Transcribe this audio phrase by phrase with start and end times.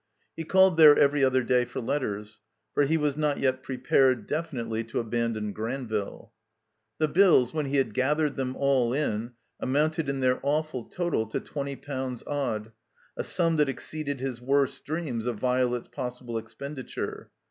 [0.35, 2.39] He called there every other day for letters;
[2.73, 6.31] for he was not yet prepared, definitely, to abandon Granville.
[6.97, 11.39] The bills, when he had gathered them all in, amounted in their awful total to
[11.39, 12.71] twenty pounds odd,
[13.15, 17.29] a sum that exceeded his worst dreams of Violet's possible expenditure.